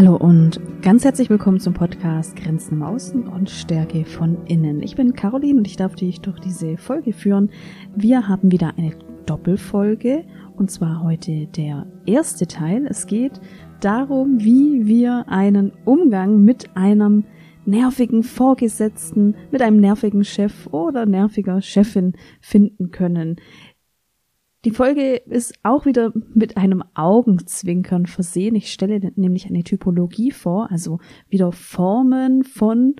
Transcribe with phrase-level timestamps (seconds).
[0.00, 4.82] Hallo und ganz herzlich willkommen zum Podcast Grenzen im Außen und Stärke von innen.
[4.82, 7.50] Ich bin Caroline und ich darf dich durch diese Folge führen.
[7.94, 8.94] Wir haben wieder eine
[9.26, 10.24] Doppelfolge
[10.56, 12.86] und zwar heute der erste Teil.
[12.86, 13.42] Es geht
[13.80, 17.24] darum, wie wir einen Umgang mit einem
[17.66, 23.36] nervigen Vorgesetzten, mit einem nervigen Chef oder nerviger Chefin finden können.
[24.66, 28.54] Die Folge ist auch wieder mit einem Augenzwinkern versehen.
[28.54, 30.98] Ich stelle nämlich eine Typologie vor, also
[31.30, 32.96] wieder Formen von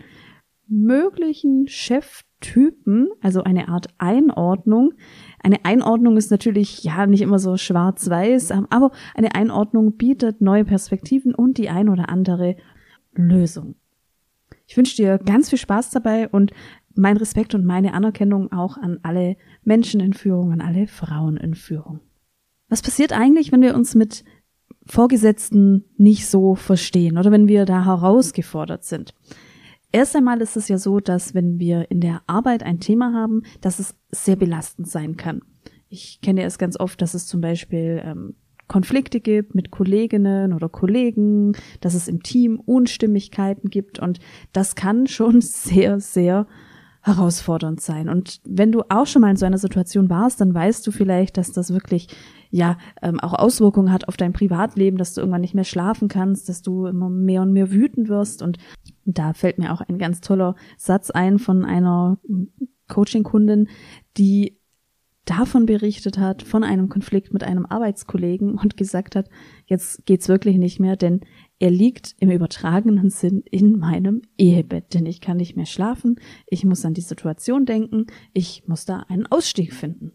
[0.67, 4.95] möglichen Cheftypen, also eine Art Einordnung.
[5.43, 11.35] Eine Einordnung ist natürlich ja nicht immer so schwarz-weiß, aber eine Einordnung bietet neue Perspektiven
[11.35, 12.57] und die ein oder andere
[13.13, 13.75] Lösung.
[14.71, 16.53] Ich wünsche dir ganz viel Spaß dabei und
[16.95, 21.57] mein Respekt und meine Anerkennung auch an alle Menschen in Führung, an alle Frauen in
[21.57, 21.99] Führung.
[22.69, 24.25] Was passiert eigentlich, wenn wir uns mit
[24.87, 29.13] Vorgesetzten nicht so verstehen oder wenn wir da herausgefordert sind?
[29.91, 33.43] Erst einmal ist es ja so, dass wenn wir in der Arbeit ein Thema haben,
[33.61, 35.43] dass es sehr belastend sein kann.
[35.89, 38.37] Ich kenne es ganz oft, dass es zum Beispiel ähm,
[38.71, 44.21] Konflikte gibt mit Kolleginnen oder Kollegen, dass es im Team Unstimmigkeiten gibt und
[44.53, 46.47] das kann schon sehr, sehr
[47.03, 48.09] herausfordernd sein.
[48.09, 51.37] Und wenn du auch schon mal in so einer Situation warst, dann weißt du vielleicht,
[51.37, 52.07] dass das wirklich
[52.51, 56.49] ja ähm, auch Auswirkungen hat auf dein Privatleben, dass du irgendwann nicht mehr schlafen kannst,
[56.49, 58.41] dass du immer mehr und mehr wütend wirst.
[58.41, 58.59] Und
[59.05, 62.19] da fällt mir auch ein ganz toller Satz ein von einer
[62.87, 63.69] Coaching-Kundin,
[64.17, 64.60] die
[65.31, 69.29] davon berichtet hat, von einem Konflikt mit einem Arbeitskollegen und gesagt hat,
[69.67, 71.21] jetzt geht's wirklich nicht mehr, denn
[71.61, 76.65] er liegt im übertragenen Sinn in meinem Ehebett, denn ich kann nicht mehr schlafen, ich
[76.65, 80.13] muss an die Situation denken, ich muss da einen Ausstieg finden.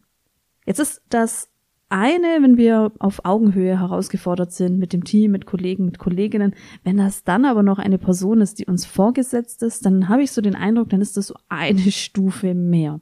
[0.65, 1.49] Jetzt ist das
[1.87, 6.55] eine, wenn wir auf Augenhöhe herausgefordert sind mit dem Team, mit Kollegen, mit Kolleginnen.
[6.83, 10.31] Wenn das dann aber noch eine Person ist, die uns vorgesetzt ist, dann habe ich
[10.31, 12.99] so den Eindruck, dann ist das so eine Stufe mehr.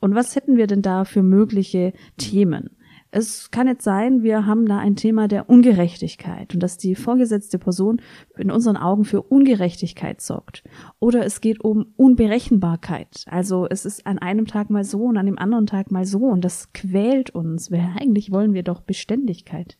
[0.00, 2.70] Und was hätten wir denn da für mögliche Themen?
[3.12, 7.58] Es kann jetzt sein, wir haben da ein Thema der Ungerechtigkeit und dass die vorgesetzte
[7.58, 8.00] Person
[8.38, 10.62] in unseren Augen für Ungerechtigkeit sorgt.
[11.00, 13.24] Oder es geht um Unberechenbarkeit.
[13.26, 16.20] Also es ist an einem Tag mal so und an dem anderen Tag mal so
[16.20, 17.72] und das quält uns.
[17.72, 19.76] Weil eigentlich wollen wir doch Beständigkeit.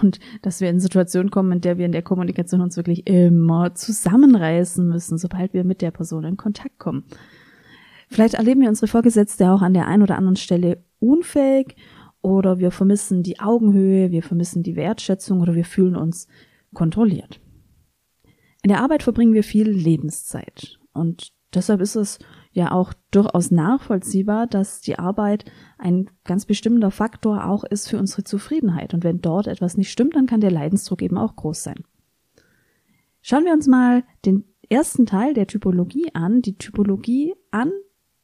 [0.00, 3.74] Und dass wir in Situationen kommen, in der wir in der Kommunikation uns wirklich immer
[3.74, 7.04] zusammenreißen müssen, sobald wir mit der Person in Kontakt kommen.
[8.10, 11.76] Vielleicht erleben wir unsere Vorgesetzte auch an der einen oder anderen Stelle unfähig
[12.22, 16.26] oder wir vermissen die Augenhöhe, wir vermissen die Wertschätzung oder wir fühlen uns
[16.74, 17.40] kontrolliert.
[18.62, 22.18] In der Arbeit verbringen wir viel Lebenszeit und deshalb ist es
[22.52, 25.44] ja auch durchaus nachvollziehbar, dass die Arbeit
[25.78, 28.92] ein ganz bestimmender Faktor auch ist für unsere Zufriedenheit.
[28.92, 31.84] Und wenn dort etwas nicht stimmt, dann kann der Leidensdruck eben auch groß sein.
[33.22, 37.70] Schauen wir uns mal den ersten Teil der Typologie an, die Typologie an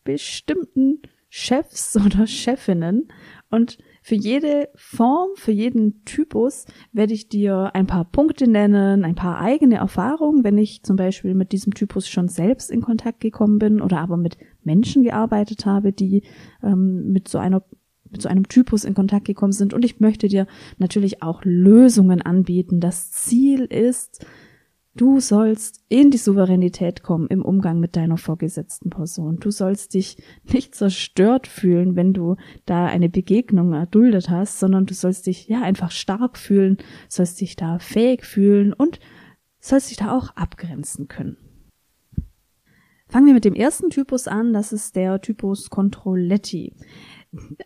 [0.07, 3.09] bestimmten Chefs oder Chefinnen
[3.51, 9.17] und für jede Form, für jeden Typus werde ich dir ein paar Punkte nennen, ein
[9.17, 13.59] paar eigene Erfahrungen, wenn ich zum Beispiel mit diesem Typus schon selbst in Kontakt gekommen
[13.59, 16.23] bin oder aber mit Menschen gearbeitet habe, die
[16.63, 17.65] ähm, mit so einer
[18.09, 19.75] mit so einem Typus in Kontakt gekommen sind.
[19.75, 20.47] Und ich möchte dir
[20.79, 22.79] natürlich auch Lösungen anbieten.
[22.79, 24.25] Das Ziel ist,
[24.97, 29.39] Du sollst in die Souveränität kommen im Umgang mit deiner vorgesetzten Person.
[29.39, 30.17] Du sollst dich
[30.51, 35.61] nicht zerstört fühlen, wenn du da eine Begegnung erduldet hast, sondern du sollst dich ja
[35.61, 36.79] einfach stark fühlen,
[37.11, 38.99] sollst dich da fähig fühlen und
[39.61, 41.37] sollst dich da auch abgrenzen können.
[43.09, 46.75] Fangen wir mit dem ersten Typus an, das ist der Typus Controletti.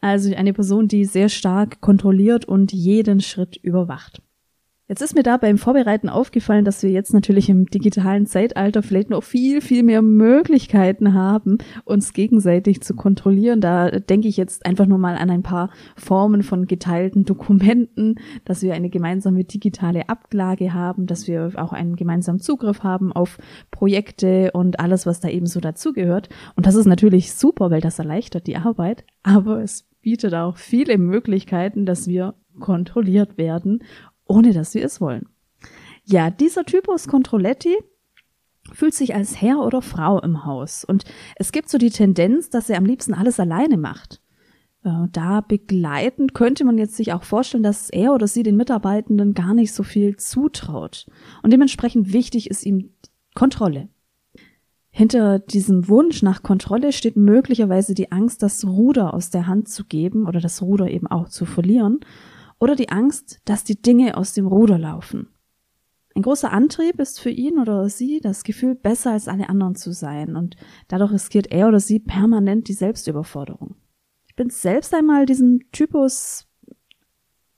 [0.01, 4.21] Also eine Person, die sehr stark kontrolliert und jeden Schritt überwacht.
[4.91, 9.09] Jetzt ist mir da beim Vorbereiten aufgefallen, dass wir jetzt natürlich im digitalen Zeitalter vielleicht
[9.09, 13.61] noch viel, viel mehr Möglichkeiten haben, uns gegenseitig zu kontrollieren.
[13.61, 18.63] Da denke ich jetzt einfach nur mal an ein paar Formen von geteilten Dokumenten, dass
[18.63, 23.39] wir eine gemeinsame digitale Ablage haben, dass wir auch einen gemeinsamen Zugriff haben auf
[23.71, 26.31] Projekte und alles, was da eben so dazugehört.
[26.57, 30.99] Und das ist natürlich super, weil das erleichtert die Arbeit, aber es bietet auch viele
[30.99, 33.85] Möglichkeiten, dass wir kontrolliert werden
[34.31, 35.27] ohne dass sie es wollen.
[36.05, 37.77] Ja, dieser Typus Controletti
[38.73, 41.05] fühlt sich als Herr oder Frau im Haus und
[41.37, 44.23] es gibt so die Tendenz, dass er am liebsten alles alleine macht.
[44.85, 49.35] Äh, da begleitend könnte man jetzt sich auch vorstellen, dass er oder sie den Mitarbeitenden
[49.35, 51.07] gar nicht so viel zutraut.
[51.43, 52.91] Und dementsprechend wichtig ist ihm
[53.35, 53.89] Kontrolle.
[54.93, 59.85] Hinter diesem Wunsch nach Kontrolle steht möglicherweise die Angst, das Ruder aus der Hand zu
[59.85, 62.01] geben oder das Ruder eben auch zu verlieren
[62.61, 65.29] oder die Angst, dass die Dinge aus dem Ruder laufen.
[66.15, 69.93] Ein großer Antrieb ist für ihn oder sie das Gefühl, besser als alle anderen zu
[69.93, 70.57] sein und
[70.89, 73.77] dadurch riskiert er oder sie permanent die Selbstüberforderung.
[74.27, 76.47] Ich bin selbst einmal diesem Typus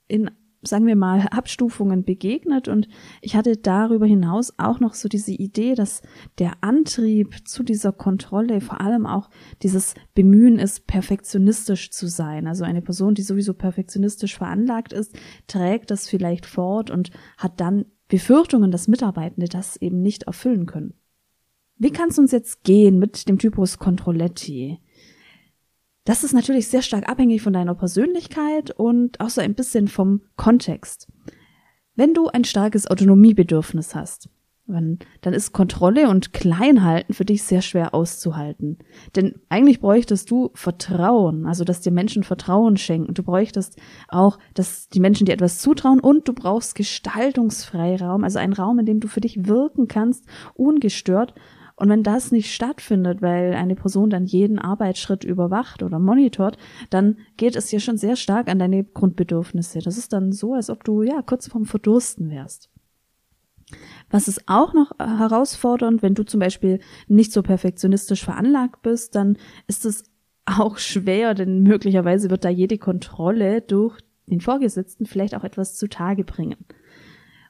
[0.07, 0.31] in
[0.63, 2.87] sagen wir mal, Abstufungen begegnet und
[3.21, 6.01] ich hatte darüber hinaus auch noch so diese Idee, dass
[6.39, 9.29] der Antrieb zu dieser Kontrolle vor allem auch
[9.61, 12.47] dieses Bemühen ist, perfektionistisch zu sein.
[12.47, 15.15] Also eine Person, die sowieso perfektionistisch veranlagt ist,
[15.47, 20.93] trägt das vielleicht fort und hat dann Befürchtungen, dass Mitarbeitende das eben nicht erfüllen können.
[21.77, 24.79] Wie kann es uns jetzt gehen mit dem Typus Controlletti?
[26.05, 30.21] Das ist natürlich sehr stark abhängig von deiner Persönlichkeit und auch so ein bisschen vom
[30.35, 31.07] Kontext.
[31.95, 34.29] Wenn du ein starkes Autonomiebedürfnis hast,
[34.65, 38.77] dann ist Kontrolle und Kleinhalten für dich sehr schwer auszuhalten.
[39.15, 43.13] Denn eigentlich bräuchtest du Vertrauen, also dass dir Menschen Vertrauen schenken.
[43.13, 43.77] Du bräuchtest
[44.07, 48.85] auch, dass die Menschen dir etwas zutrauen und du brauchst Gestaltungsfreiraum, also einen Raum, in
[48.85, 51.33] dem du für dich wirken kannst, ungestört
[51.75, 56.57] und wenn das nicht stattfindet, weil eine Person dann jeden Arbeitsschritt überwacht oder monitort,
[56.89, 59.79] dann geht es hier schon sehr stark an deine Grundbedürfnisse.
[59.79, 62.69] Das ist dann so, als ob du ja kurz vorm Verdursten wärst.
[64.11, 69.37] Was ist auch noch herausfordernd, wenn du zum Beispiel nicht so perfektionistisch veranlagt bist, dann
[69.67, 70.03] ist es
[70.45, 76.23] auch schwer, denn möglicherweise wird da jede Kontrolle durch den Vorgesetzten vielleicht auch etwas zutage
[76.23, 76.65] bringen.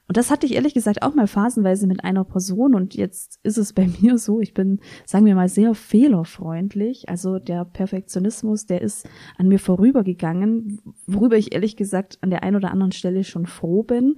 [0.06, 3.56] Und das hatte ich ehrlich gesagt auch mal phasenweise mit einer Person und jetzt ist
[3.56, 7.08] es bei mir so, ich bin, sagen wir mal, sehr fehlerfreundlich.
[7.08, 9.08] Also der Perfektionismus, der ist
[9.38, 13.82] an mir vorübergegangen, worüber ich ehrlich gesagt an der einen oder anderen Stelle schon froh
[13.82, 14.16] bin.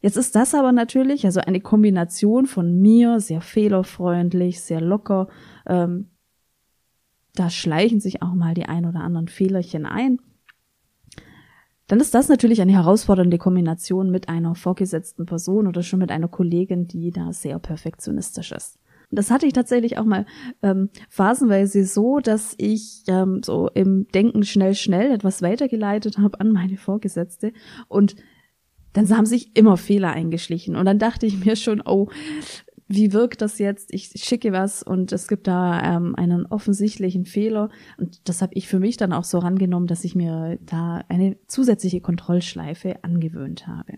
[0.00, 5.28] Jetzt ist das aber natürlich, also eine Kombination von mir, sehr fehlerfreundlich, sehr locker,
[5.66, 6.10] ähm,
[7.34, 10.20] da schleichen sich auch mal die ein oder anderen Fehlerchen ein
[11.88, 16.28] dann ist das natürlich eine herausfordernde Kombination mit einer vorgesetzten Person oder schon mit einer
[16.28, 18.78] Kollegin, die da sehr perfektionistisch ist.
[19.10, 20.26] Das hatte ich tatsächlich auch mal
[20.62, 26.50] ähm, phasenweise so, dass ich ähm, so im Denken schnell, schnell etwas weitergeleitet habe an
[26.52, 27.52] meine Vorgesetzte
[27.86, 28.16] und
[28.96, 30.74] dann haben sich immer Fehler eingeschlichen.
[30.74, 32.08] Und dann dachte ich mir schon, oh,
[32.88, 33.92] wie wirkt das jetzt?
[33.92, 37.68] Ich schicke was und es gibt da ähm, einen offensichtlichen Fehler.
[37.98, 41.36] Und das habe ich für mich dann auch so rangenommen, dass ich mir da eine
[41.48, 43.94] zusätzliche Kontrollschleife angewöhnt habe.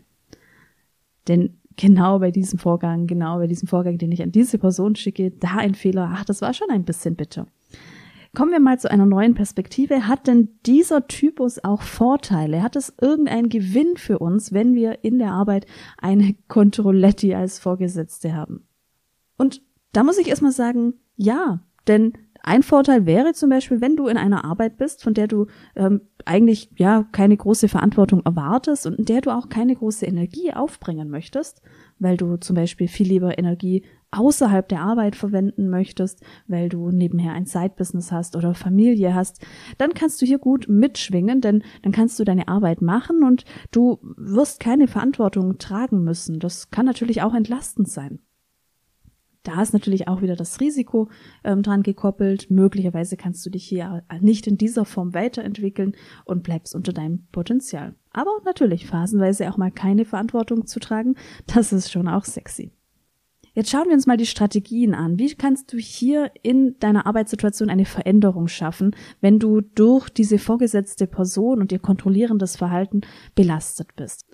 [1.29, 5.33] Denn genau bei diesem Vorgang, genau bei diesem Vorgang, den ich an diese Person schicke,
[5.33, 7.47] da ein Fehler, ach, das war schon ein bisschen bitter.
[8.35, 10.07] Kommen wir mal zu einer neuen Perspektive.
[10.07, 12.63] Hat denn dieser Typus auch Vorteile?
[12.63, 15.67] Hat es irgendeinen Gewinn für uns, wenn wir in der Arbeit
[15.99, 18.68] eine Kontrolletti als Vorgesetzte haben?
[19.39, 19.63] Und
[19.93, 22.13] da muss ich erstmal sagen, ja, denn
[22.43, 26.03] ein Vorteil wäre zum Beispiel, wenn du in einer Arbeit bist, von der du ähm,
[26.25, 31.11] eigentlich ja keine große Verantwortung erwartest und in der du auch keine große Energie aufbringen
[31.11, 31.63] möchtest,
[31.99, 37.33] weil du zum Beispiel viel lieber Energie außerhalb der Arbeit verwenden möchtest, weil du nebenher
[37.33, 39.45] ein Side-Business hast oder Familie hast,
[39.77, 43.99] dann kannst du hier gut mitschwingen, denn dann kannst du deine Arbeit machen und du
[44.17, 46.39] wirst keine Verantwortung tragen müssen.
[46.39, 48.21] Das kann natürlich auch entlastend sein.
[49.49, 51.09] Da ist natürlich auch wieder das Risiko
[51.43, 52.51] ähm, dran gekoppelt.
[52.51, 57.95] Möglicherweise kannst du dich hier nicht in dieser Form weiterentwickeln und bleibst unter deinem Potenzial.
[58.11, 61.15] Aber natürlich phasenweise auch mal keine Verantwortung zu tragen,
[61.47, 62.73] das ist schon auch sexy.
[63.55, 65.19] Jetzt schauen wir uns mal die Strategien an.
[65.19, 71.07] Wie kannst du hier in deiner Arbeitssituation eine Veränderung schaffen, wenn du durch diese vorgesetzte
[71.07, 73.01] Person und ihr kontrollierendes Verhalten
[73.35, 74.27] belastet bist?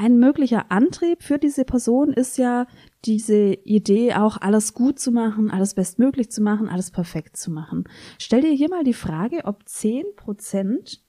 [0.00, 2.68] Ein möglicher Antrieb für diese Person ist ja
[3.04, 7.84] diese Idee auch alles gut zu machen, alles bestmöglich zu machen, alles perfekt zu machen.
[8.18, 11.02] Stell dir hier mal die Frage, ob zehn Prozent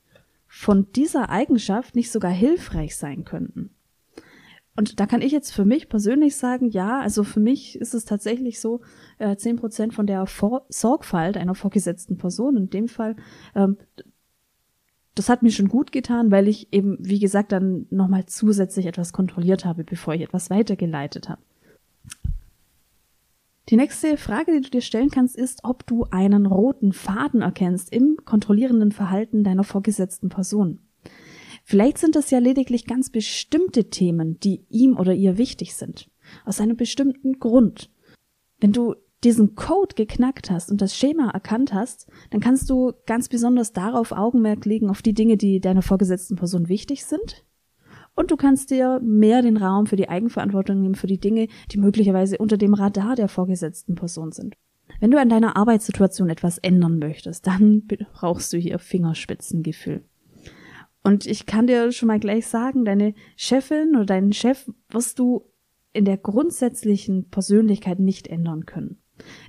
[0.48, 3.72] von dieser Eigenschaft nicht sogar hilfreich sein könnten.
[4.76, 8.06] Und da kann ich jetzt für mich persönlich sagen, ja, also für mich ist es
[8.06, 8.82] tatsächlich so,
[9.18, 13.18] äh, zehn Prozent von der Vor Sorgfalt einer vorgesetzten Person, in dem Fall,
[13.56, 13.78] ähm,
[15.16, 19.12] das hat mir schon gut getan, weil ich eben, wie gesagt, dann nochmal zusätzlich etwas
[19.12, 21.42] kontrolliert habe, bevor ich etwas weitergeleitet habe.
[23.70, 27.94] Die nächste Frage, die du dir stellen kannst, ist, ob du einen roten Faden erkennst
[27.94, 30.80] im kontrollierenden Verhalten deiner vorgesetzten Person.
[31.64, 36.10] Vielleicht sind es ja lediglich ganz bestimmte Themen, die ihm oder ihr wichtig sind.
[36.46, 37.92] Aus einem bestimmten Grund.
[38.60, 43.30] Wenn du diesen Code geknackt hast und das Schema erkannt hast, dann kannst du ganz
[43.30, 47.46] besonders darauf Augenmerk legen, auf die Dinge, die deiner vorgesetzten Person wichtig sind
[48.20, 51.78] Und du kannst dir mehr den Raum für die Eigenverantwortung nehmen, für die Dinge, die
[51.78, 54.58] möglicherweise unter dem Radar der vorgesetzten Person sind.
[55.00, 60.04] Wenn du an deiner Arbeitssituation etwas ändern möchtest, dann brauchst du hier Fingerspitzengefühl.
[61.02, 65.46] Und ich kann dir schon mal gleich sagen, deine Chefin oder deinen Chef wirst du
[65.94, 69.02] in der grundsätzlichen Persönlichkeit nicht ändern können.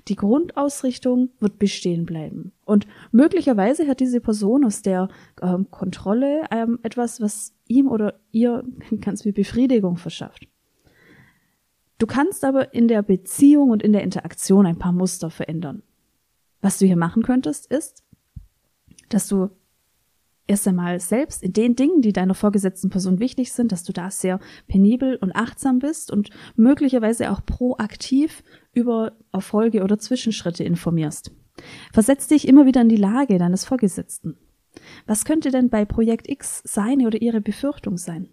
[0.08, 2.52] Die Grundausrichtung wird bestehen bleiben.
[2.64, 5.08] Und möglicherweise hat diese Person aus der
[5.42, 8.64] ähm, Kontrolle ähm, etwas, was ihm oder ihr
[9.00, 10.46] ganz viel Befriedigung verschafft.
[11.98, 15.82] Du kannst aber in der Beziehung und in der Interaktion ein paar Muster verändern.
[16.62, 18.02] Was du hier machen könntest, ist,
[19.10, 19.50] dass du
[20.50, 24.10] erst einmal selbst in den Dingen, die deiner vorgesetzten Person wichtig sind, dass du da
[24.10, 31.32] sehr penibel und achtsam bist und möglicherweise auch proaktiv über Erfolge oder Zwischenschritte informierst.
[31.92, 34.36] Versetz dich immer wieder in die Lage deines Vorgesetzten.
[35.06, 38.28] Was könnte denn bei Projekt X seine oder ihre Befürchtung sein?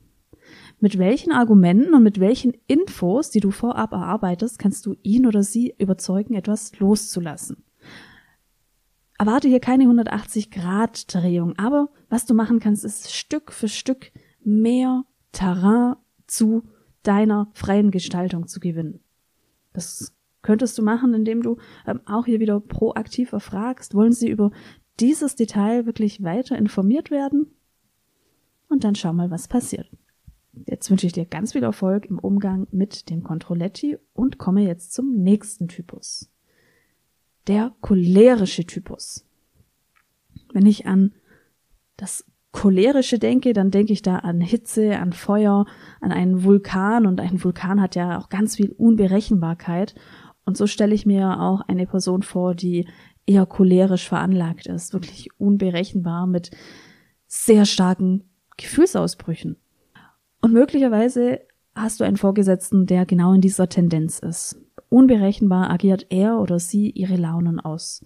[0.79, 5.44] Mit welchen Argumenten und mit welchen Infos, die du vorab erarbeitest, kannst du ihn oder
[5.44, 7.63] sie überzeugen, etwas loszulassen?
[9.17, 14.12] Erwarte hier keine 180-Grad-Drehung, aber was du machen kannst, ist Stück für Stück
[14.44, 15.96] mehr Terrain
[16.27, 16.63] zu
[17.01, 19.00] deiner freien Gestaltung zu gewinnen.
[19.74, 20.13] Das
[20.48, 24.51] könntest du machen, indem du ähm, auch hier wieder proaktiv erfragst, wollen sie über
[24.98, 27.48] dieses Detail wirklich weiter informiert werden?
[28.70, 29.92] Und dann schau mal, was passiert.
[30.66, 34.94] Jetzt wünsche ich dir ganz viel Erfolg im Umgang mit dem Controletti und komme jetzt
[34.94, 36.32] zum nächsten Typus.
[37.48, 39.25] Der cholerische Typus.
[40.54, 41.13] Wenn ich an
[41.98, 42.24] das
[42.54, 45.66] cholerische denke, dann denke ich da an Hitze, an Feuer,
[46.00, 49.94] an einen Vulkan und ein Vulkan hat ja auch ganz viel Unberechenbarkeit
[50.48, 52.88] und so stelle ich mir auch eine Person vor, die
[53.25, 56.51] eher cholerisch veranlagt ist, wirklich unberechenbar mit
[57.27, 58.24] sehr starken
[58.56, 59.58] Gefühlsausbrüchen.
[60.42, 61.42] Und möglicherweise
[61.75, 64.56] hast du einen Vorgesetzten, der genau in dieser Tendenz ist.
[64.88, 68.06] Unberechenbar agiert er oder sie ihre Launen aus.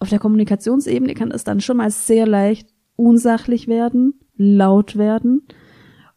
[0.00, 5.46] Auf der Kommunikationsebene kann es dann schon mal sehr leicht unsachlich werden, laut werden.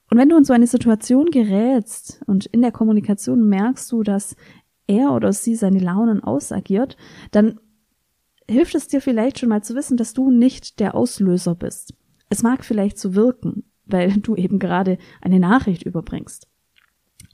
[0.10, 4.36] Und wenn du in so eine Situation gerätst und in der Kommunikation merkst du, dass
[4.88, 6.98] er oder sie seine Launen ausagiert,
[7.32, 7.60] dann
[8.48, 11.94] hilft es dir vielleicht schon mal zu wissen, dass du nicht der Auslöser bist.
[12.30, 16.48] Es mag vielleicht so wirken, weil du eben gerade eine Nachricht überbringst.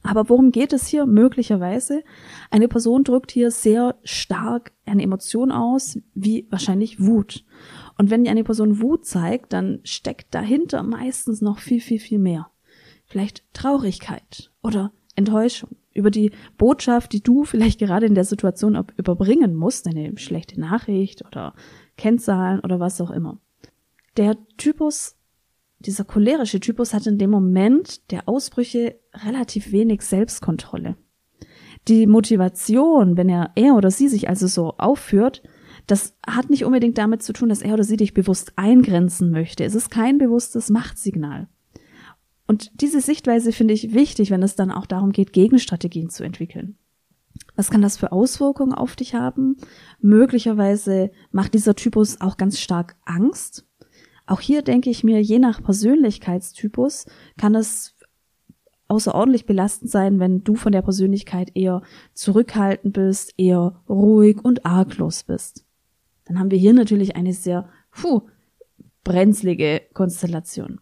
[0.04, 2.04] Aber worum geht es hier möglicherweise?
[2.50, 7.46] Eine Person drückt hier sehr stark eine Emotion aus, wie wahrscheinlich Wut.
[8.00, 12.50] Und wenn eine Person Wut zeigt, dann steckt dahinter meistens noch viel, viel, viel mehr.
[13.06, 19.56] Vielleicht Traurigkeit oder Enttäuschung über die Botschaft, die du vielleicht gerade in der Situation überbringen
[19.56, 21.54] musst, eine schlechte Nachricht oder
[21.98, 23.40] Kennzahlen oder was auch immer.
[24.18, 25.16] Der Typus
[25.86, 30.96] dieser cholerische Typus hat in dem Moment der Ausbrüche relativ wenig Selbstkontrolle.
[31.88, 35.42] Die Motivation, wenn er, er oder sie sich also so aufführt,
[35.88, 39.64] das hat nicht unbedingt damit zu tun, dass er oder sie dich bewusst eingrenzen möchte.
[39.64, 41.48] Es ist kein bewusstes Machtsignal.
[42.52, 46.76] Und diese Sichtweise finde ich wichtig, wenn es dann auch darum geht, Gegenstrategien zu entwickeln.
[47.56, 49.56] Was kann das für Auswirkungen auf dich haben?
[50.02, 53.66] Möglicherweise macht dieser Typus auch ganz stark Angst,
[54.26, 57.06] auch hier denke ich mir, je nach Persönlichkeitstypus
[57.38, 57.96] kann es
[58.90, 61.82] außerordentlich belastend sein, wenn du von der Persönlichkeit eher
[62.14, 65.66] zurückhaltend bist, eher ruhig und arglos bist.
[66.26, 68.24] Dann haben wir hier natürlich eine sehr, puh,
[69.06, 70.82] brenzlige Konstellation.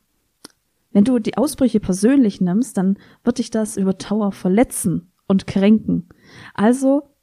[0.92, 6.10] Wenn du die Ausbrüche persönlich nimmst, dann wird dich das über Dauer verletzen und kränken.
[6.54, 7.16] Also,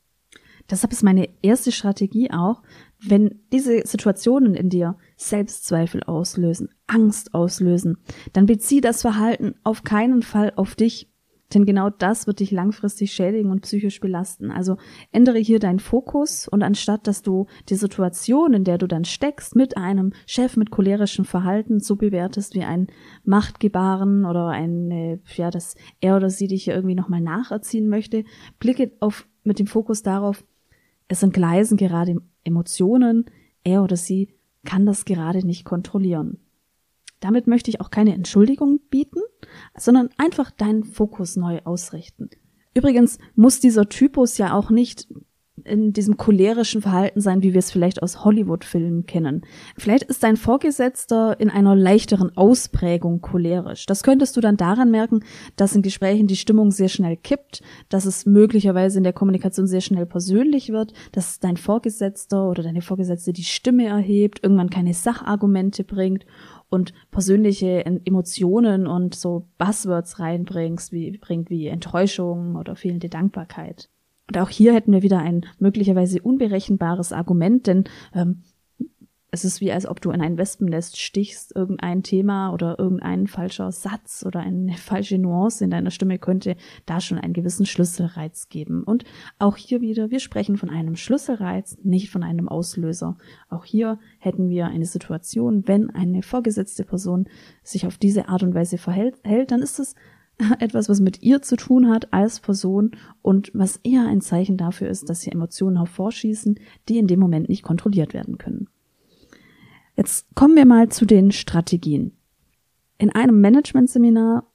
[0.70, 2.62] deshalb ist meine erste Strategie auch,
[3.00, 7.99] wenn diese Situationen in dir Selbstzweifel auslösen, Angst auslösen,
[8.32, 11.11] dann bezieh das Verhalten auf keinen Fall auf dich.
[11.55, 14.50] Denn genau das wird dich langfristig schädigen und psychisch belasten.
[14.50, 14.79] Also
[15.12, 19.55] ändere hier deinen Fokus und anstatt, dass du die Situation, in der du dann steckst,
[19.55, 22.88] mit einem Chef mit cholerischem Verhalten so bewertest wie ein
[23.25, 28.25] Machtgebaren oder ein, ja, dass er oder sie dich irgendwie nochmal nacherziehen möchte,
[28.59, 30.45] blicke auf, mit dem Fokus darauf,
[31.09, 33.26] es entgleisen gerade Emotionen,
[33.62, 34.35] er oder sie
[34.65, 36.38] kann das gerade nicht kontrollieren.
[37.21, 39.21] Damit möchte ich auch keine Entschuldigung bieten,
[39.76, 42.31] sondern einfach deinen Fokus neu ausrichten.
[42.75, 45.09] Übrigens muss dieser Typus ja auch nicht
[45.65, 49.43] in diesem cholerischen Verhalten sein, wie wir es vielleicht aus Hollywood-Filmen kennen.
[49.76, 53.87] Vielleicht ist dein Vorgesetzter in einer leichteren Ausprägung cholerisch.
[53.87, 55.21] Das könntest du dann daran merken,
[55.57, 59.81] dass in Gesprächen die Stimmung sehr schnell kippt, dass es möglicherweise in der Kommunikation sehr
[59.81, 65.85] schnell persönlich wird, dass dein Vorgesetzter oder deine Vorgesetzte die Stimme erhebt, irgendwann keine Sachargumente
[65.85, 66.26] bringt
[66.68, 73.88] und persönliche Emotionen und so Buzzwords reinbringst, wie bringt wie Enttäuschung oder fehlende Dankbarkeit.
[74.28, 78.42] Und auch hier hätten wir wieder ein möglicherweise unberechenbares Argument, denn ähm,
[79.30, 83.73] es ist wie, als ob du in ein Wespennest stichst, irgendein Thema oder irgendein falscher
[83.73, 86.56] Satz oder eine falsche Nuance in deiner Stimme könnte
[86.87, 88.83] da schon einen gewissen Schlüsselreiz geben.
[88.85, 89.04] Und
[89.38, 93.16] auch hier wieder, wir sprechen von einem Schlüsselreiz, nicht von einem Auslöser.
[93.49, 97.28] Auch hier hätten wir eine Situation, wenn eine vorgesetzte Person
[97.62, 99.16] sich auf diese Art und Weise verhält,
[99.50, 99.95] dann ist es
[100.61, 102.92] etwas, was mit ihr zu tun hat als Person
[103.23, 107.49] und was eher ein Zeichen dafür ist, dass hier Emotionen hervorschießen, die in dem Moment
[107.49, 108.68] nicht kontrolliert werden können.
[109.97, 112.12] Jetzt kommen wir mal zu den Strategien.
[112.99, 114.47] In einem Management-Seminar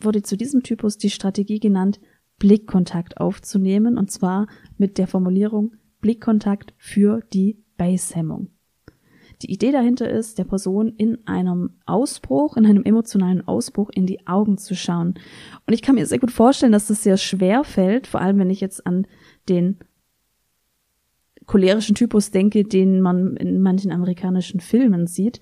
[0.00, 2.00] wurde zu diesem Typus die Strategie genannt,
[2.40, 8.48] Blickkontakt aufzunehmen, und zwar mit der Formulierung Blickkontakt für die Basehemmung.
[9.42, 14.26] Die Idee dahinter ist, der Person in einem Ausbruch, in einem emotionalen Ausbruch in die
[14.26, 15.14] Augen zu schauen.
[15.66, 18.50] Und ich kann mir sehr gut vorstellen, dass das sehr schwer fällt, vor allem wenn
[18.50, 19.06] ich jetzt an
[19.48, 19.78] den
[21.50, 25.40] cholerischen Typus denke, den man in manchen amerikanischen Filmen sieht.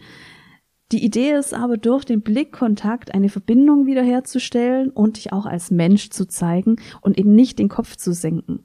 [0.91, 6.09] Die Idee ist aber durch den Blickkontakt eine Verbindung wiederherzustellen und dich auch als Mensch
[6.09, 8.65] zu zeigen und eben nicht den Kopf zu senken.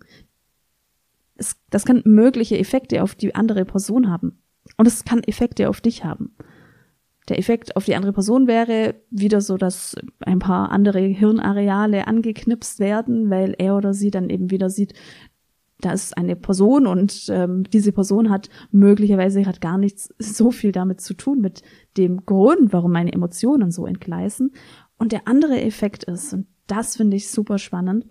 [1.36, 4.40] Es, das kann mögliche Effekte auf die andere Person haben.
[4.78, 6.38] Und es kann Effekte auf dich haben.
[7.28, 12.80] Der Effekt auf die andere Person wäre wieder so, dass ein paar andere Hirnareale angeknipst
[12.80, 14.94] werden, weil er oder sie dann eben wieder sieht,
[15.86, 20.72] da ist eine Person und ähm, diese Person hat möglicherweise hat gar nichts so viel
[20.72, 21.62] damit zu tun mit
[21.98, 24.54] dem Grund, warum meine Emotionen so entgleisen.
[24.98, 28.06] Und der andere Effekt ist, und das finde ich super spannend,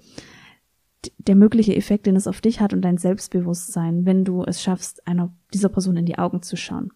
[1.18, 5.06] der mögliche Effekt, den es auf dich hat und dein Selbstbewusstsein, wenn du es schaffst,
[5.06, 6.90] einer dieser Person in die Augen zu schauen.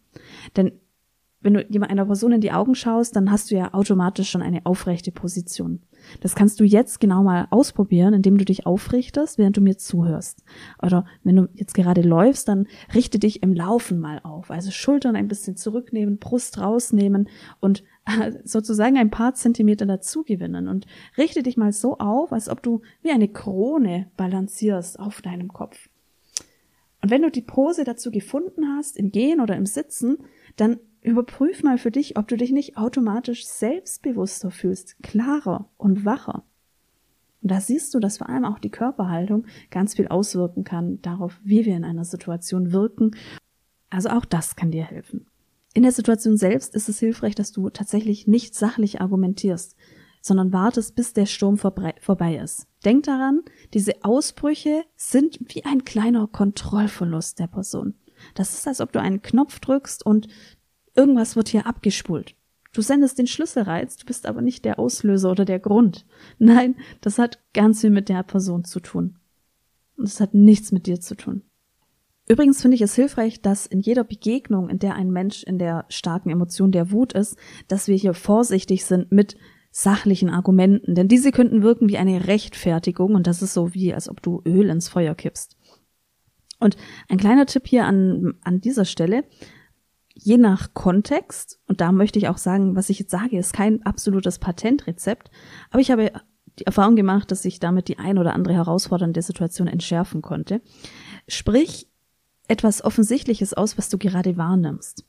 [0.57, 0.73] Denn
[1.47, 4.67] wenn du einer Person in die Augen schaust, dann hast du ja automatisch schon eine
[4.67, 5.81] aufrechte Position.
[6.21, 10.43] Das kannst du jetzt genau mal ausprobieren, indem du dich aufrichtest, während du mir zuhörst.
[10.83, 14.51] Oder wenn du jetzt gerade läufst, dann richte dich im Laufen mal auf.
[14.51, 17.29] Also Schultern ein bisschen zurücknehmen, Brust rausnehmen
[17.61, 17.85] und
[18.45, 23.13] sozusagen ein paar Zentimeter dazugewinnen und richte dich mal so auf, als ob du wie
[23.13, 25.89] eine Krone balancierst auf deinem Kopf.
[27.03, 30.19] Und wenn du die Pose dazu gefunden hast, im Gehen oder im Sitzen,
[30.57, 36.43] dann Überprüf mal für dich, ob du dich nicht automatisch selbstbewusster fühlst, klarer und wacher.
[37.43, 41.39] Und da siehst du, dass vor allem auch die Körperhaltung ganz viel auswirken kann darauf,
[41.45, 43.13] wie wir in einer Situation wirken.
[43.89, 45.29] Also auch das kann dir helfen.
[45.75, 49.77] In der Situation selbst ist es hilfreich, dass du tatsächlich nicht sachlich argumentierst,
[50.23, 52.67] sondern wartest, bis der Sturm vorbei ist.
[52.85, 53.43] Denk daran,
[53.75, 57.95] diese Ausbrüche sind wie ein kleiner Kontrollverlust der Person.
[58.35, 60.29] Das ist, als ob du einen Knopf drückst und
[60.97, 62.35] Irgendwas wird hier abgespult.
[62.73, 66.05] Du sendest den Schlüsselreiz, du bist aber nicht der Auslöser oder der Grund.
[66.39, 69.17] Nein, das hat ganz viel mit der Person zu tun.
[69.97, 71.43] Und es hat nichts mit dir zu tun.
[72.29, 75.87] Übrigens finde ich es hilfreich, dass in jeder Begegnung, in der ein Mensch in der
[75.89, 77.37] starken Emotion der Wut ist,
[77.69, 79.37] dass wir hier vorsichtig sind mit
[79.71, 84.09] sachlichen Argumenten, denn diese könnten wirken wie eine Rechtfertigung und das ist so wie, als
[84.09, 85.57] ob du Öl ins Feuer kippst.
[86.59, 86.77] Und
[87.09, 89.25] ein kleiner Tipp hier an, an dieser Stelle,
[90.19, 93.85] je nach Kontext, und da möchte ich auch sagen, was ich jetzt sage, ist kein
[93.85, 95.31] absolutes Patentrezept,
[95.71, 96.11] aber ich habe
[96.59, 100.63] die Erfahrung gemacht, dass ich damit die ein oder andere herausfordernde Situation entschärfen konnte.
[101.29, 101.89] Sprich
[102.49, 105.05] etwas Offensichtliches aus, was du gerade wahrnimmst.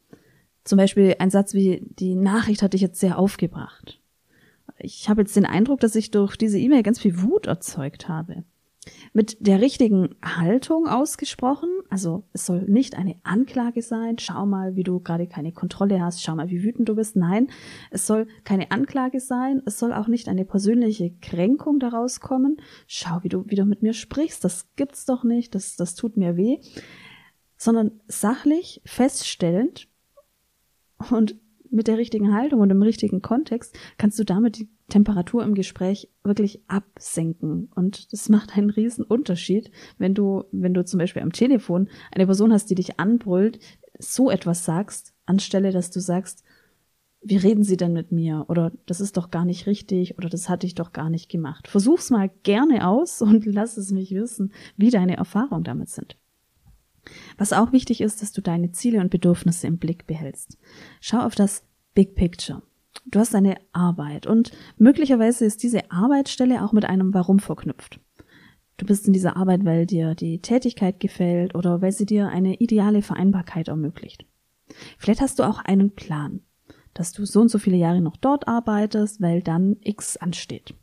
[0.65, 4.01] Zum Beispiel ein Satz wie, die Nachricht hat dich jetzt sehr aufgebracht.
[4.79, 8.43] Ich habe jetzt den Eindruck, dass ich durch diese E-Mail ganz viel Wut erzeugt habe
[9.17, 11.69] mit der richtigen Haltung ausgesprochen.
[11.89, 16.21] Also es soll nicht eine Anklage sein, schau mal, wie du gerade keine Kontrolle hast,
[16.21, 17.15] schau mal, wie wütend du bist.
[17.15, 17.47] Nein,
[17.89, 22.57] es soll keine Anklage sein, es soll auch nicht eine persönliche Kränkung daraus kommen.
[22.85, 26.37] Schau, wie du wieder mit mir sprichst, das gibt's doch nicht, das, das tut mir
[26.37, 26.59] weh.
[27.57, 29.87] Sondern sachlich, feststellend
[31.09, 31.39] und
[31.71, 36.09] mit der richtigen Haltung und im richtigen Kontext kannst du damit die Temperatur im Gespräch
[36.23, 37.69] wirklich absenken.
[37.75, 42.25] Und das macht einen riesen Unterschied, wenn du, wenn du zum Beispiel am Telefon eine
[42.25, 43.59] Person hast, die dich anbrüllt,
[43.99, 46.43] so etwas sagst, anstelle, dass du sagst,
[47.21, 48.45] wie reden Sie denn mit mir?
[48.47, 51.67] Oder das ist doch gar nicht richtig oder das hatte ich doch gar nicht gemacht.
[51.67, 56.17] Versuch's mal gerne aus und lass es mich wissen, wie deine Erfahrungen damit sind.
[57.37, 60.57] Was auch wichtig ist, dass du deine Ziele und Bedürfnisse im Blick behältst.
[60.99, 62.61] Schau auf das Big Picture.
[63.05, 67.99] Du hast eine Arbeit und möglicherweise ist diese Arbeitsstelle auch mit einem Warum verknüpft.
[68.77, 72.55] Du bist in dieser Arbeit, weil dir die Tätigkeit gefällt oder weil sie dir eine
[72.55, 74.25] ideale Vereinbarkeit ermöglicht.
[74.97, 76.41] Vielleicht hast du auch einen Plan.
[76.97, 80.73] dass du so und so viele Jahre noch dort arbeitest, weil dann X ansteht.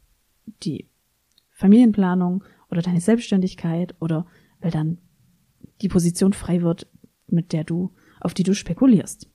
[0.62, 0.88] Die
[1.50, 4.26] Familienplanung oder deine Selbstständigkeit oder
[4.60, 4.98] weil dann
[5.82, 6.86] die Position frei wird,
[7.26, 9.28] mit der du, auf die du spekulierst.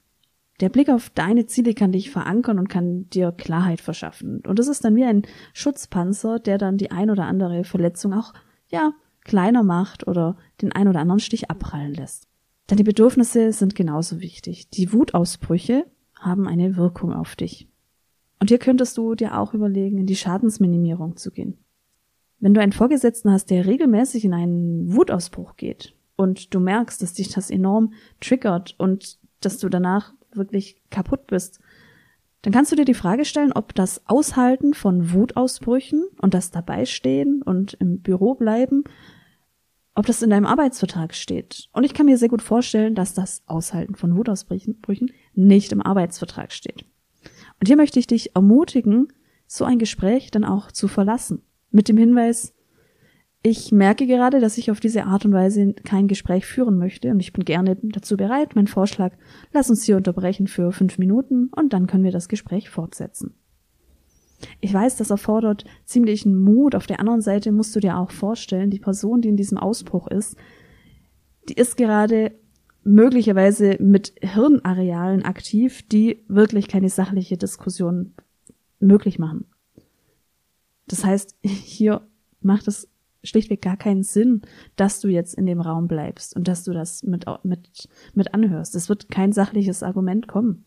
[0.59, 4.41] Der Blick auf deine Ziele kann dich verankern und kann dir Klarheit verschaffen.
[4.45, 8.33] Und das ist dann wie ein Schutzpanzer, der dann die ein oder andere Verletzung auch,
[8.67, 8.93] ja,
[9.23, 12.27] kleiner macht oder den ein oder anderen Stich abprallen lässt.
[12.67, 14.69] Deine Bedürfnisse sind genauso wichtig.
[14.69, 15.85] Die Wutausbrüche
[16.19, 17.67] haben eine Wirkung auf dich.
[18.39, 21.57] Und hier könntest du dir auch überlegen, in die Schadensminimierung zu gehen.
[22.39, 27.13] Wenn du einen Vorgesetzten hast, der regelmäßig in einen Wutausbruch geht und du merkst, dass
[27.13, 31.59] dich das enorm triggert und dass du danach wirklich kaputt bist,
[32.41, 37.41] dann kannst du dir die Frage stellen, ob das Aushalten von Wutausbrüchen und das Dabeistehen
[37.41, 38.85] und im Büro bleiben,
[39.93, 41.67] ob das in deinem Arbeitsvertrag steht.
[41.73, 46.53] Und ich kann mir sehr gut vorstellen, dass das Aushalten von Wutausbrüchen nicht im Arbeitsvertrag
[46.53, 46.85] steht.
[47.59, 49.11] Und hier möchte ich dich ermutigen,
[49.45, 51.41] so ein Gespräch dann auch zu verlassen.
[51.71, 52.53] Mit dem Hinweis,
[53.41, 57.21] ich merke gerade, dass ich auf diese Art und Weise kein Gespräch führen möchte und
[57.21, 58.55] ich bin gerne dazu bereit.
[58.55, 59.13] Mein Vorschlag,
[59.53, 63.33] lass uns hier unterbrechen für fünf Minuten und dann können wir das Gespräch fortsetzen.
[64.59, 66.75] Ich weiß, das erfordert ziemlichen Mut.
[66.75, 70.07] Auf der anderen Seite musst du dir auch vorstellen, die Person, die in diesem Ausbruch
[70.07, 70.35] ist,
[71.47, 72.33] die ist gerade
[72.83, 78.13] möglicherweise mit Hirnarealen aktiv, die wirklich keine sachliche Diskussion
[78.79, 79.45] möglich machen.
[80.87, 82.01] Das heißt, hier
[82.41, 82.89] macht es
[83.23, 84.41] schlichtweg gar keinen Sinn,
[84.75, 88.75] dass du jetzt in dem Raum bleibst und dass du das mit, mit, mit anhörst.
[88.75, 90.65] Es wird kein sachliches Argument kommen.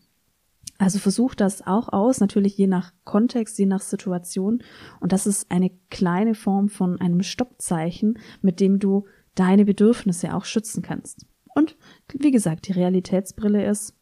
[0.77, 4.63] Also versuch das auch aus, natürlich je nach Kontext, je nach Situation.
[4.99, 10.45] Und das ist eine kleine Form von einem Stoppzeichen, mit dem du deine Bedürfnisse auch
[10.45, 11.25] schützen kannst.
[11.55, 11.77] Und
[12.13, 13.95] wie gesagt, die Realitätsbrille ist,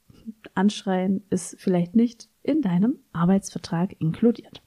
[0.56, 4.62] Anschreien ist vielleicht nicht in deinem Arbeitsvertrag inkludiert.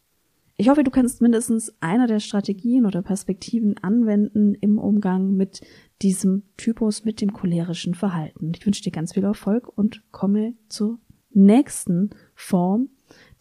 [0.56, 5.62] Ich hoffe, du kannst mindestens einer der Strategien oder Perspektiven anwenden im Umgang mit
[6.00, 8.52] diesem Typus, mit dem cholerischen Verhalten.
[8.54, 12.90] Ich wünsche dir ganz viel Erfolg und komme zur nächsten Form.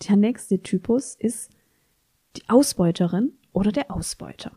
[0.07, 1.51] Der nächste Typus ist
[2.35, 4.51] die Ausbeuterin oder der Ausbeuter.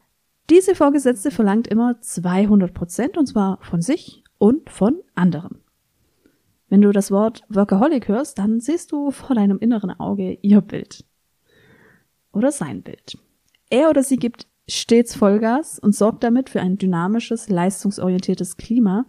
[0.49, 5.59] Diese Vorgesetzte verlangt immer 200 Prozent und zwar von sich und von anderen.
[6.71, 11.05] Wenn du das Wort Workaholic hörst, dann siehst du vor deinem inneren Auge ihr Bild
[12.37, 13.18] oder sein Bild.
[13.70, 19.07] Er oder sie gibt stets Vollgas und sorgt damit für ein dynamisches, leistungsorientiertes Klima.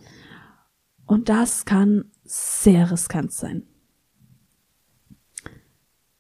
[1.06, 3.64] Und das kann sehr riskant sein.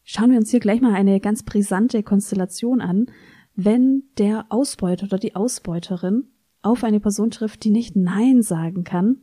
[0.03, 3.07] Schauen wir uns hier gleich mal eine ganz brisante Konstellation an,
[3.55, 6.29] wenn der Ausbeuter oder die Ausbeuterin
[6.61, 9.17] auf eine Person trifft, die nicht Nein sagen kann,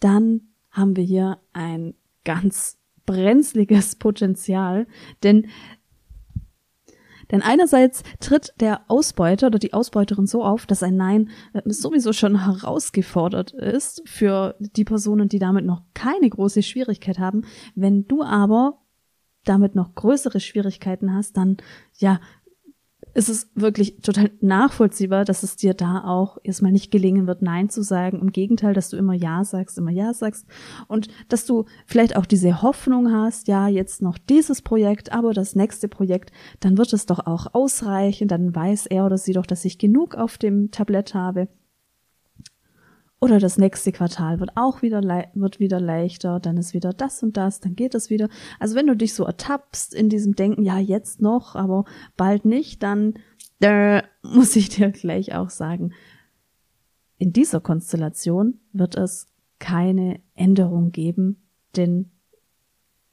[0.00, 4.86] dann haben wir hier ein ganz brenzliges Potenzial,
[5.22, 5.48] denn
[7.30, 12.12] denn einerseits tritt der Ausbeuter oder die Ausbeuterin so auf, dass ein Nein äh, sowieso
[12.12, 17.42] schon herausgefordert ist für die Personen, die damit noch keine große Schwierigkeit haben.
[17.74, 18.78] Wenn du aber
[19.44, 21.56] damit noch größere Schwierigkeiten hast, dann
[21.96, 22.20] ja,
[23.14, 27.68] ist es wirklich total nachvollziehbar, dass es dir da auch erstmal nicht gelingen wird, Nein
[27.68, 28.20] zu sagen.
[28.20, 30.46] Im Gegenteil, dass du immer Ja sagst, immer Ja sagst.
[30.88, 35.54] Und dass du vielleicht auch diese Hoffnung hast, ja, jetzt noch dieses Projekt, aber das
[35.54, 39.64] nächste Projekt, dann wird es doch auch ausreichen, dann weiß er oder sie doch, dass
[39.64, 41.48] ich genug auf dem Tablett habe.
[43.20, 45.02] Oder das nächste Quartal wird auch wieder,
[45.34, 48.30] wird wieder leichter, dann ist wieder das und das, dann geht es wieder.
[48.58, 51.84] Also wenn du dich so ertappst in diesem Denken, ja, jetzt noch, aber
[52.16, 53.14] bald nicht, dann
[53.60, 55.92] äh, muss ich dir gleich auch sagen,
[57.18, 59.26] in dieser Konstellation wird es
[59.58, 61.42] keine Änderung geben,
[61.76, 62.10] denn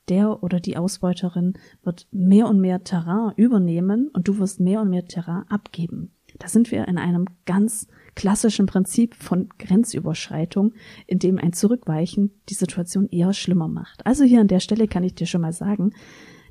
[0.08, 4.90] der oder die Ausbeuterin wird mehr und mehr Terrain übernehmen und du wirst mehr und
[4.90, 6.14] mehr Terrain abgeben.
[6.40, 10.74] Da sind wir in einem ganz klassischen Prinzip von Grenzüberschreitung,
[11.06, 14.04] in dem ein Zurückweichen die Situation eher schlimmer macht.
[14.08, 15.94] Also hier an der Stelle kann ich dir schon mal sagen,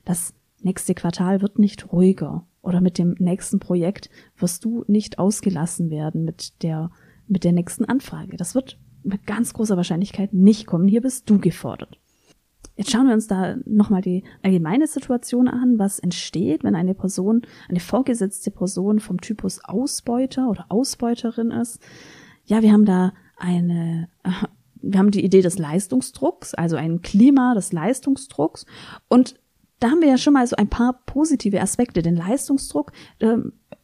[0.04, 5.90] das nächste Quartal wird nicht ruhiger oder mit dem nächsten Projekt wirst du nicht ausgelassen
[5.90, 6.92] werden mit der,
[7.26, 8.36] mit der nächsten Anfrage.
[8.36, 10.86] Das wird mit ganz großer Wahrscheinlichkeit nicht kommen.
[10.86, 11.98] Hier bist du gefordert.
[12.76, 17.42] Jetzt schauen wir uns da nochmal die allgemeine Situation an, was entsteht, wenn eine Person,
[17.68, 21.80] eine vorgesetzte Person vom Typus Ausbeuter oder Ausbeuterin ist.
[22.44, 24.08] Ja, wir haben da eine,
[24.74, 28.66] wir haben die Idee des Leistungsdrucks, also ein Klima des Leistungsdrucks
[29.08, 29.36] und
[29.78, 32.02] da haben wir ja schon mal so ein paar positive Aspekte.
[32.02, 33.36] Den Leistungsdruck äh,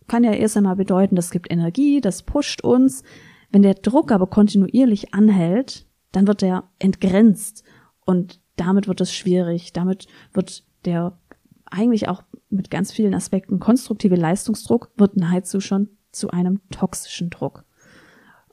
[0.06, 3.02] kann ja erst einmal bedeuten, das gibt Energie, das pusht uns.
[3.50, 7.62] Wenn der Druck aber kontinuierlich anhält, dann wird er entgrenzt
[8.06, 11.18] und damit wird es schwierig, damit wird der
[11.66, 17.64] eigentlich auch mit ganz vielen Aspekten konstruktive Leistungsdruck wird nahezu schon zu einem toxischen Druck.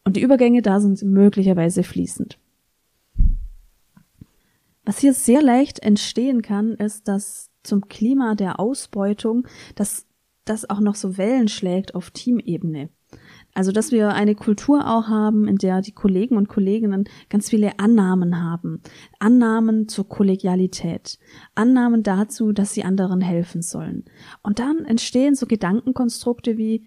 [0.04, 2.40] Und die Übergänge da sind möglicherweise fließend.
[4.86, 10.08] Was hier sehr leicht entstehen kann, ist, dass zum Klima der Ausbeutung, dass
[10.46, 12.90] das auch noch so Wellen schlägt auf Teamebene.
[13.54, 17.80] Also, dass wir eine Kultur auch haben, in der die Kollegen und Kolleginnen ganz viele
[17.80, 18.82] Annahmen haben.
[19.20, 21.18] Annahmen zur Kollegialität.
[21.56, 24.06] Annahmen dazu, dass sie anderen helfen sollen.
[24.44, 26.86] Und dann entstehen so Gedankenkonstrukte wie,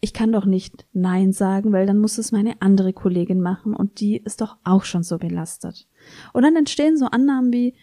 [0.00, 4.00] ich kann doch nicht Nein sagen, weil dann muss es meine andere Kollegin machen und
[4.00, 5.86] die ist doch auch schon so belastet.
[6.32, 7.74] Und dann entstehen so Annahmen wie,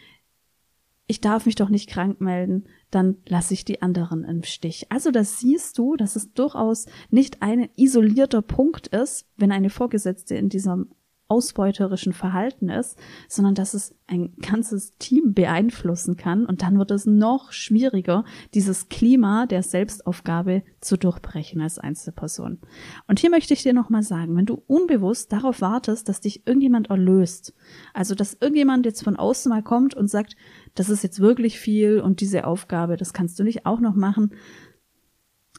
[1.06, 4.92] ich darf mich doch nicht krank melden, dann lasse ich die anderen im Stich.
[4.92, 10.36] Also das siehst du, dass es durchaus nicht ein isolierter Punkt ist, wenn eine Vorgesetzte
[10.36, 10.92] in diesem
[11.30, 12.98] ausbeuterischen Verhalten ist,
[13.28, 18.24] sondern dass es ein ganzes Team beeinflussen kann und dann wird es noch schwieriger,
[18.54, 22.60] dieses Klima der Selbstaufgabe zu durchbrechen als Einzelperson.
[23.08, 26.90] Und hier möchte ich dir nochmal sagen, wenn du unbewusst darauf wartest, dass dich irgendjemand
[26.90, 27.54] erlöst,
[27.94, 30.38] also dass irgendjemand jetzt von außen mal kommt und sagt,
[30.78, 34.36] das ist jetzt wirklich viel und diese Aufgabe, das kannst du nicht auch noch machen,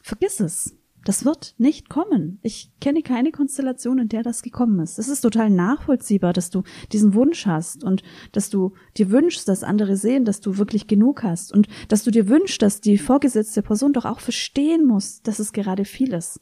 [0.01, 0.77] vergiss es.
[1.05, 2.39] Das wird nicht kommen.
[2.43, 4.99] Ich kenne keine Konstellation, in der das gekommen ist.
[4.99, 8.03] Es ist total nachvollziehbar, dass du diesen Wunsch hast und
[8.33, 12.11] dass du dir wünschst, dass andere sehen, dass du wirklich genug hast und dass du
[12.11, 16.41] dir wünschst, dass die vorgesetzte Person doch auch verstehen muss, dass es gerade viel ist.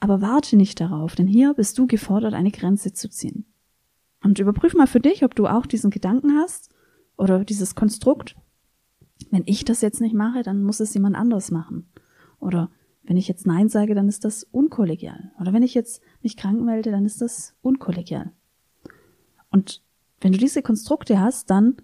[0.00, 3.46] Aber warte nicht darauf, denn hier bist du gefordert, eine Grenze zu ziehen.
[4.22, 6.70] Und überprüf mal für dich, ob du auch diesen Gedanken hast
[7.18, 8.36] oder dieses Konstrukt.
[9.30, 11.90] Wenn ich das jetzt nicht mache, dann muss es jemand anders machen.
[12.38, 12.70] Oder
[13.02, 15.32] wenn ich jetzt Nein sage, dann ist das unkollegial.
[15.40, 18.32] Oder wenn ich jetzt mich krank melde, dann ist das unkollegial.
[19.50, 19.82] Und
[20.20, 21.76] wenn du diese Konstrukte hast, dann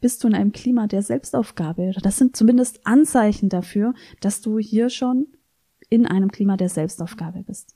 [0.00, 1.92] bist du in einem Klima der Selbstaufgabe.
[2.02, 5.28] Das sind zumindest Anzeichen dafür, dass du hier schon
[5.88, 7.74] in einem Klima der Selbstaufgabe bist.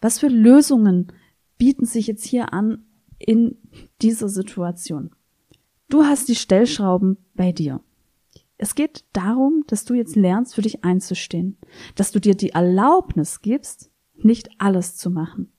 [0.00, 1.12] Was für Lösungen
[1.58, 2.84] bieten sich jetzt hier an
[3.18, 3.58] in
[4.02, 5.15] dieser Situation?
[5.88, 7.80] Du hast die Stellschrauben bei dir.
[8.58, 11.58] Es geht darum, dass du jetzt lernst, für dich einzustehen,
[11.94, 15.52] dass du dir die Erlaubnis gibst, nicht alles zu machen,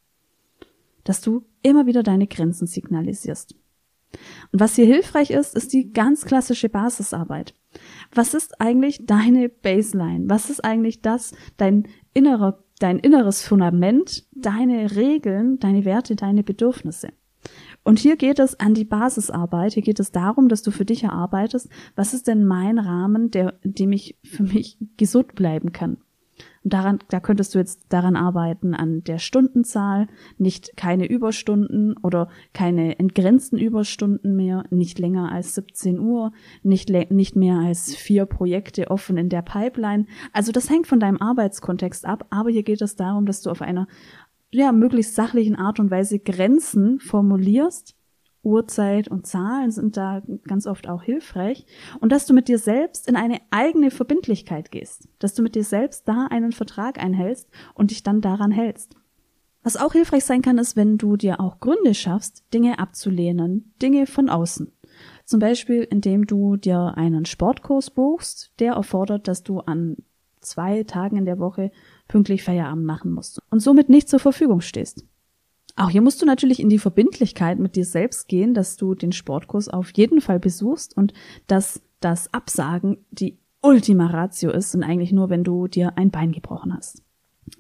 [1.04, 3.56] dass du immer wieder deine Grenzen signalisierst.
[4.52, 7.54] Und was hier hilfreich ist, ist die ganz klassische Basisarbeit.
[8.14, 10.26] Was ist eigentlich deine Baseline?
[10.28, 17.10] Was ist eigentlich das, dein innerer, dein inneres Fundament, deine Regeln, deine Werte, deine Bedürfnisse?
[17.88, 19.72] Und hier geht es an die Basisarbeit.
[19.72, 23.54] Hier geht es darum, dass du für dich erarbeitest, was ist denn mein Rahmen, der,
[23.62, 25.96] in dem ich für mich gesund bleiben kann.
[26.66, 32.28] Und daran, da könntest du jetzt daran arbeiten, an der Stundenzahl, nicht keine Überstunden oder
[32.52, 38.92] keine entgrenzten Überstunden mehr, nicht länger als 17 Uhr, nicht, nicht mehr als vier Projekte
[38.92, 40.08] offen in der Pipeline.
[40.34, 43.62] Also das hängt von deinem Arbeitskontext ab, aber hier geht es darum, dass du auf
[43.62, 43.88] einer
[44.52, 47.96] ja, möglichst sachlichen Art und Weise Grenzen formulierst.
[48.44, 51.66] Uhrzeit und Zahlen sind da ganz oft auch hilfreich.
[52.00, 55.10] Und dass du mit dir selbst in eine eigene Verbindlichkeit gehst.
[55.20, 58.96] Dass du mit dir selbst da einen Vertrag einhältst und dich dann daran hältst.
[59.64, 64.08] Was auch hilfreich sein kann, ist, wenn du dir auch Gründe schaffst, Dinge abzulehnen, Dinge
[64.08, 64.72] von außen.
[65.26, 69.98] Zum Beispiel, indem du dir einen Sportkurs buchst, der erfordert, dass du an
[70.48, 71.72] zwei Tagen in der Woche
[72.08, 75.06] pünktlich Feierabend machen musst und somit nicht zur Verfügung stehst.
[75.76, 79.12] Auch hier musst du natürlich in die Verbindlichkeit mit dir selbst gehen, dass du den
[79.12, 81.14] Sportkurs auf jeden Fall besuchst und
[81.46, 86.32] dass das Absagen die Ultima Ratio ist und eigentlich nur, wenn du dir ein Bein
[86.32, 87.04] gebrochen hast.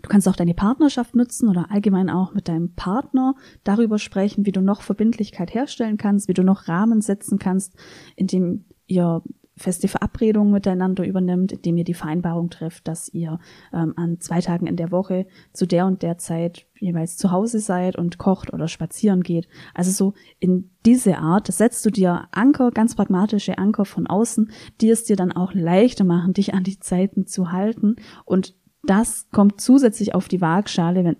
[0.01, 4.51] Du kannst auch deine Partnerschaft nutzen oder allgemein auch mit deinem Partner darüber sprechen, wie
[4.51, 7.75] du noch Verbindlichkeit herstellen kannst, wie du noch Rahmen setzen kannst,
[8.15, 9.21] indem ihr
[9.57, 13.39] feste Verabredungen miteinander übernimmt, indem ihr die Vereinbarung trifft, dass ihr
[13.73, 17.59] ähm, an zwei Tagen in der Woche zu der und der Zeit jeweils zu Hause
[17.59, 19.47] seid und kocht oder spazieren geht.
[19.73, 24.89] Also so in diese Art setzt du dir Anker, ganz pragmatische Anker von außen, die
[24.89, 27.95] es dir dann auch leichter machen, dich an die Zeiten zu halten.
[28.25, 31.17] Und das kommt zusätzlich auf die Waagschale wenn,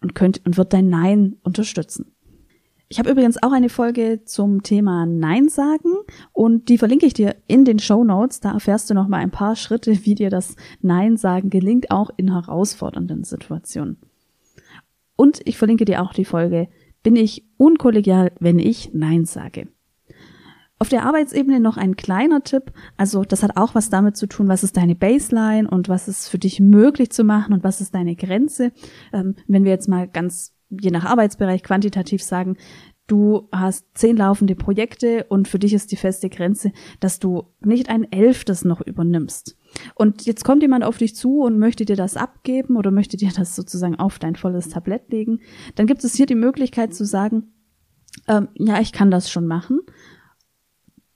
[0.00, 2.15] und könnt und wird dein Nein unterstützen.
[2.88, 5.90] Ich habe übrigens auch eine Folge zum Thema Nein sagen
[6.32, 8.38] und die verlinke ich dir in den Show Notes.
[8.38, 12.10] Da erfährst du noch mal ein paar Schritte, wie dir das Nein sagen gelingt, auch
[12.16, 13.98] in herausfordernden Situationen.
[15.16, 16.68] Und ich verlinke dir auch die Folge
[17.02, 19.68] Bin ich unkollegial, wenn ich Nein sage?
[20.78, 22.72] Auf der Arbeitsebene noch ein kleiner Tipp.
[22.96, 26.28] Also das hat auch was damit zu tun, was ist deine Baseline und was ist
[26.28, 28.72] für dich möglich zu machen und was ist deine Grenze.
[29.12, 32.56] Ähm, wenn wir jetzt mal ganz je nach Arbeitsbereich quantitativ sagen,
[33.06, 37.88] du hast zehn laufende Projekte und für dich ist die feste Grenze, dass du nicht
[37.88, 39.56] ein elftes noch übernimmst.
[39.94, 43.30] Und jetzt kommt jemand auf dich zu und möchte dir das abgeben oder möchte dir
[43.34, 45.40] das sozusagen auf dein volles Tablett legen.
[45.74, 47.52] Dann gibt es hier die Möglichkeit zu sagen,
[48.26, 49.80] ähm, ja, ich kann das schon machen.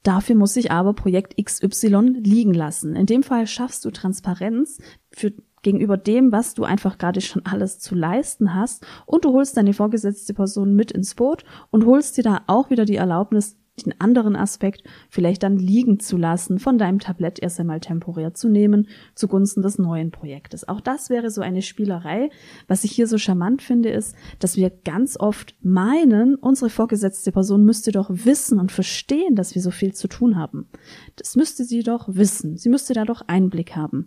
[0.03, 2.97] Dafür muss ich aber Projekt XY liegen lassen.
[2.97, 4.79] In dem Fall schaffst du Transparenz
[5.11, 9.57] für gegenüber dem, was du einfach gerade schon alles zu leisten hast und du holst
[9.57, 14.01] deine vorgesetzte Person mit ins Boot und holst dir da auch wieder die Erlaubnis, den
[14.01, 18.89] anderen Aspekt vielleicht dann liegen zu lassen, von deinem Tablett erst einmal temporär zu nehmen,
[19.15, 20.69] zugunsten des neuen Projektes.
[20.69, 22.31] Auch das wäre so eine Spielerei.
[22.69, 27.65] Was ich hier so charmant finde, ist, dass wir ganz oft meinen, unsere vorgesetzte Person
[27.65, 30.69] müsste doch wissen und verstehen, dass wir so viel zu tun haben.
[31.17, 32.57] Das müsste sie doch wissen.
[32.57, 34.07] Sie müsste da doch Einblick haben.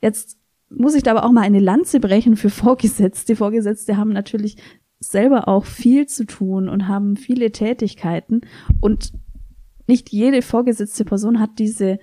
[0.00, 0.38] Jetzt
[0.76, 3.36] muss ich da aber auch mal eine Lanze brechen für Vorgesetzte.
[3.36, 4.56] Vorgesetzte haben natürlich
[5.00, 8.42] selber auch viel zu tun und haben viele Tätigkeiten
[8.80, 9.12] und
[9.86, 11.98] nicht jede vorgesetzte Person hat diese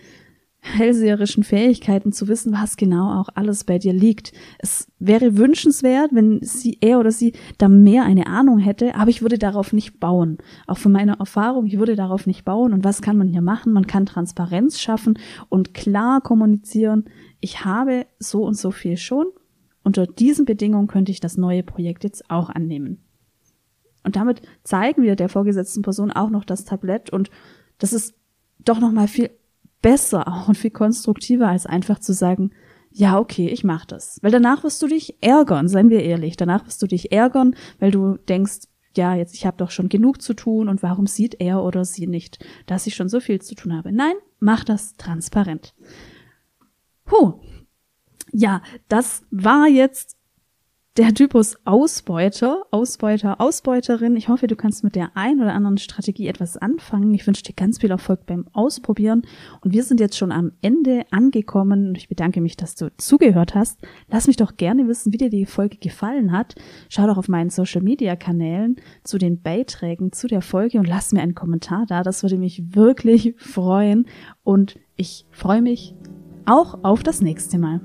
[0.64, 4.32] hellseherischen Fähigkeiten zu wissen, was genau auch alles bei dir liegt.
[4.60, 9.24] Es wäre wünschenswert, wenn sie, er oder sie da mehr eine Ahnung hätte, aber ich
[9.24, 10.38] würde darauf nicht bauen.
[10.68, 12.74] Auch von meiner Erfahrung, ich würde darauf nicht bauen.
[12.74, 13.74] Und was kann man hier machen?
[13.74, 15.18] Man kann Transparenz schaffen
[15.50, 17.06] und klar kommunizieren.
[17.42, 19.28] Ich habe so und so viel schon.
[19.84, 23.04] Unter diesen Bedingungen könnte ich das neue Projekt jetzt auch annehmen.
[24.04, 27.30] Und damit zeigen wir der vorgesetzten Person auch noch das Tablett und
[27.78, 28.16] das ist
[28.60, 29.32] doch noch mal viel
[29.82, 32.52] besser und viel konstruktiver, als einfach zu sagen,
[32.94, 34.20] ja, okay, ich mach das.
[34.22, 36.36] Weil danach wirst du dich ärgern, seien wir ehrlich.
[36.36, 40.22] Danach wirst du dich ärgern, weil du denkst, ja, jetzt ich habe doch schon genug
[40.22, 43.56] zu tun und warum sieht er oder sie nicht, dass ich schon so viel zu
[43.56, 43.94] tun habe.
[43.94, 45.74] Nein, mach das transparent.
[47.12, 47.34] Puh.
[48.32, 50.16] Ja, das war jetzt
[50.96, 54.16] der Typus Ausbeuter, Ausbeuter, Ausbeuterin.
[54.16, 57.14] Ich hoffe, du kannst mit der ein oder anderen Strategie etwas anfangen.
[57.14, 59.24] Ich wünsche dir ganz viel Erfolg beim Ausprobieren.
[59.60, 61.94] Und wir sind jetzt schon am Ende angekommen.
[61.98, 63.82] Ich bedanke mich, dass du zugehört hast.
[64.10, 66.56] Lass mich doch gerne wissen, wie dir die Folge gefallen hat.
[66.88, 71.12] Schau doch auf meinen Social Media Kanälen zu den Beiträgen zu der Folge und lass
[71.12, 72.04] mir einen Kommentar da.
[72.04, 74.06] Das würde mich wirklich freuen.
[74.44, 75.94] Und ich freue mich
[76.46, 77.82] auch auf das nächste Mal.